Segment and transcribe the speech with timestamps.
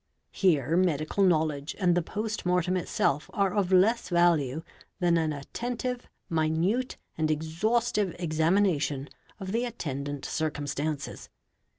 [0.31, 4.63] Here_ medical knowledge and the post mortem itself are of less value
[4.99, 9.09] than an attentive, minute, and exhaustive examination
[9.39, 11.29] of the attendant circum_ stances.